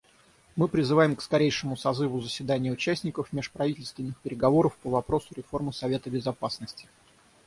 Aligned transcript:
Мы 0.55 0.67
призываем 0.67 1.15
к 1.15 1.21
скорейшему 1.21 1.77
созыву 1.77 2.21
заседания 2.21 2.71
участников 2.71 3.31
межправительственных 3.33 4.17
переговоров 4.21 4.75
по 4.77 4.89
вопросу 4.89 5.27
реформы 5.35 5.73
Совета 5.73 6.09
Безопасности. 6.09 6.89